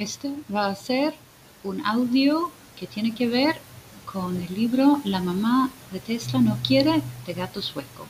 Este 0.00 0.32
va 0.50 0.68
a 0.68 0.74
ser 0.74 1.14
un 1.62 1.84
audio 1.84 2.50
que 2.78 2.86
tiene 2.86 3.14
que 3.14 3.28
ver 3.28 3.60
con 4.10 4.34
el 4.40 4.54
libro 4.54 4.98
La 5.04 5.20
mamá 5.20 5.68
de 5.90 6.00
Tesla 6.00 6.40
no 6.40 6.56
quiere 6.66 7.02
de 7.26 7.34
Gato 7.34 7.60
Sueco. 7.60 8.06